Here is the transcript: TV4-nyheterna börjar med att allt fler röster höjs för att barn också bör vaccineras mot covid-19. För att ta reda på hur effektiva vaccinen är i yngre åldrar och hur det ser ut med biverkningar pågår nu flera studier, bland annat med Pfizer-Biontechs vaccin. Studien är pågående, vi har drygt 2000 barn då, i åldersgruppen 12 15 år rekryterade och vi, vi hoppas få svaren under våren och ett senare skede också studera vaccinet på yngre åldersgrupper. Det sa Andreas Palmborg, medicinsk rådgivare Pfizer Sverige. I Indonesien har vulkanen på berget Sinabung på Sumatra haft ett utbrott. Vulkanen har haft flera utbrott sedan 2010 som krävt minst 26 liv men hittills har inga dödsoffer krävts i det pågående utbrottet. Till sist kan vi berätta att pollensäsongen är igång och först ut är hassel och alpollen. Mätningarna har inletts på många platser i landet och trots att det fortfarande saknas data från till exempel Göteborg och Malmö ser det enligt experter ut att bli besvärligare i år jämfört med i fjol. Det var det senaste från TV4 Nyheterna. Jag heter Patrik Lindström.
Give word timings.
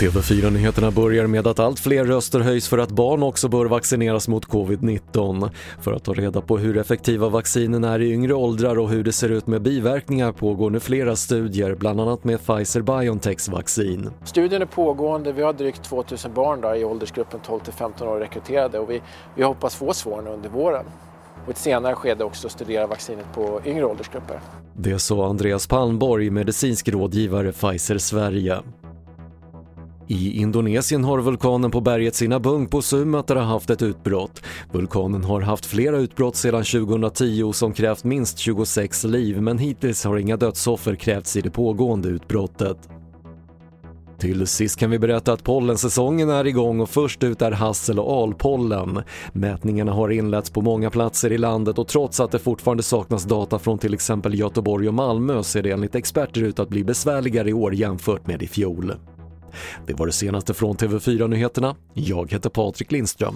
TV4-nyheterna 0.00 0.90
börjar 0.90 1.26
med 1.26 1.46
att 1.46 1.58
allt 1.58 1.80
fler 1.80 2.04
röster 2.04 2.40
höjs 2.40 2.68
för 2.68 2.78
att 2.78 2.90
barn 2.90 3.22
också 3.22 3.48
bör 3.48 3.66
vaccineras 3.66 4.28
mot 4.28 4.48
covid-19. 4.48 5.50
För 5.80 5.92
att 5.92 6.04
ta 6.04 6.12
reda 6.12 6.40
på 6.40 6.58
hur 6.58 6.78
effektiva 6.78 7.28
vaccinen 7.28 7.84
är 7.84 8.02
i 8.02 8.12
yngre 8.12 8.34
åldrar 8.34 8.78
och 8.78 8.88
hur 8.88 9.04
det 9.04 9.12
ser 9.12 9.28
ut 9.28 9.46
med 9.46 9.62
biverkningar 9.62 10.32
pågår 10.32 10.70
nu 10.70 10.80
flera 10.80 11.16
studier, 11.16 11.74
bland 11.74 12.00
annat 12.00 12.24
med 12.24 12.40
Pfizer-Biontechs 12.40 13.50
vaccin. 13.50 14.10
Studien 14.24 14.62
är 14.62 14.66
pågående, 14.66 15.32
vi 15.32 15.42
har 15.42 15.52
drygt 15.52 15.82
2000 15.82 16.34
barn 16.34 16.60
då, 16.60 16.76
i 16.76 16.84
åldersgruppen 16.84 17.40
12 17.40 17.60
15 17.76 18.08
år 18.08 18.18
rekryterade 18.18 18.78
och 18.78 18.90
vi, 18.90 19.02
vi 19.34 19.42
hoppas 19.42 19.74
få 19.74 19.92
svaren 19.92 20.26
under 20.26 20.48
våren 20.48 20.84
och 21.44 21.50
ett 21.50 21.58
senare 21.58 21.94
skede 21.94 22.24
också 22.24 22.48
studera 22.48 22.86
vaccinet 22.86 23.26
på 23.34 23.60
yngre 23.64 23.84
åldersgrupper. 23.84 24.40
Det 24.76 24.98
sa 24.98 25.28
Andreas 25.28 25.66
Palmborg, 25.66 26.30
medicinsk 26.30 26.88
rådgivare 26.88 27.52
Pfizer 27.52 27.98
Sverige. 27.98 28.62
I 30.06 30.40
Indonesien 30.40 31.04
har 31.04 31.18
vulkanen 31.18 31.70
på 31.70 31.80
berget 31.80 32.14
Sinabung 32.14 32.66
på 32.66 32.82
Sumatra 32.82 33.40
haft 33.40 33.70
ett 33.70 33.82
utbrott. 33.82 34.42
Vulkanen 34.72 35.24
har 35.24 35.40
haft 35.40 35.66
flera 35.66 35.96
utbrott 35.96 36.36
sedan 36.36 36.64
2010 36.64 37.52
som 37.52 37.72
krävt 37.72 38.04
minst 38.04 38.38
26 38.38 39.04
liv 39.04 39.42
men 39.42 39.58
hittills 39.58 40.04
har 40.04 40.16
inga 40.16 40.36
dödsoffer 40.36 40.94
krävts 40.94 41.36
i 41.36 41.40
det 41.40 41.50
pågående 41.50 42.08
utbrottet. 42.08 42.88
Till 44.18 44.46
sist 44.46 44.78
kan 44.78 44.90
vi 44.90 44.98
berätta 44.98 45.32
att 45.32 45.44
pollensäsongen 45.44 46.30
är 46.30 46.46
igång 46.46 46.80
och 46.80 46.90
först 46.90 47.22
ut 47.22 47.42
är 47.42 47.52
hassel 47.52 47.98
och 47.98 48.22
alpollen. 48.22 49.02
Mätningarna 49.32 49.92
har 49.92 50.10
inletts 50.10 50.50
på 50.50 50.60
många 50.60 50.90
platser 50.90 51.32
i 51.32 51.38
landet 51.38 51.78
och 51.78 51.88
trots 51.88 52.20
att 52.20 52.30
det 52.30 52.38
fortfarande 52.38 52.82
saknas 52.82 53.24
data 53.24 53.58
från 53.58 53.78
till 53.78 53.94
exempel 53.94 54.34
Göteborg 54.34 54.88
och 54.88 54.94
Malmö 54.94 55.42
ser 55.42 55.62
det 55.62 55.70
enligt 55.70 55.94
experter 55.94 56.42
ut 56.42 56.58
att 56.58 56.68
bli 56.68 56.84
besvärligare 56.84 57.50
i 57.50 57.52
år 57.52 57.74
jämfört 57.74 58.26
med 58.26 58.42
i 58.42 58.46
fjol. 58.46 58.92
Det 59.86 59.94
var 59.94 60.06
det 60.06 60.12
senaste 60.12 60.54
från 60.54 60.76
TV4 60.76 61.28
Nyheterna. 61.28 61.76
Jag 61.94 62.32
heter 62.32 62.50
Patrik 62.50 62.92
Lindström. 62.92 63.34